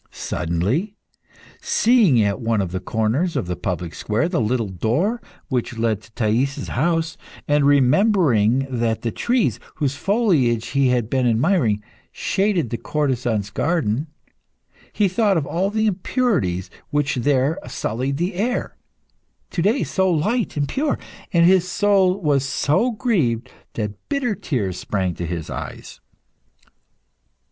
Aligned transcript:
Suddenly, 0.09 0.95
seeing 1.61 2.23
at 2.23 2.41
one 2.41 2.59
of 2.59 2.71
the 2.71 2.79
corners 2.79 3.35
of 3.35 3.45
the 3.45 3.55
public 3.55 3.93
square 3.93 4.27
the 4.27 4.41
little 4.41 4.67
door 4.67 5.21
which 5.47 5.77
led 5.77 6.01
to 6.01 6.11
Thais' 6.13 6.69
house, 6.69 7.17
and 7.47 7.67
remembering 7.67 8.65
that 8.67 9.03
the 9.03 9.11
trees, 9.11 9.59
whose 9.75 9.93
foliage 9.93 10.69
he 10.69 10.87
had 10.87 11.07
been 11.07 11.27
admiring, 11.29 11.83
shaded 12.11 12.71
the 12.71 12.79
courtesan's 12.79 13.51
garden, 13.51 14.07
he 14.91 15.07
thought 15.07 15.37
of 15.37 15.45
all 15.45 15.69
the 15.69 15.85
impurities 15.85 16.71
which 16.89 17.17
there 17.17 17.59
sullied 17.67 18.17
the 18.17 18.33
air, 18.33 18.77
to 19.51 19.61
day 19.61 19.83
so 19.83 20.09
light 20.09 20.57
and 20.57 20.67
pure, 20.67 20.97
and 21.31 21.45
his 21.45 21.67
soul 21.67 22.19
was 22.19 22.43
so 22.43 22.89
grieved 22.89 23.51
that 23.73 23.91
bitter 24.09 24.33
tears 24.33 24.79
sprang 24.79 25.13
to 25.13 25.27
his 25.27 25.47
eyes. 25.51 26.01